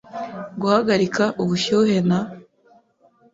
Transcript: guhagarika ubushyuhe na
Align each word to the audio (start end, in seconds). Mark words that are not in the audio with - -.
guhagarika 0.61 1.23
ubushyuhe 1.41 1.97
na 2.09 2.19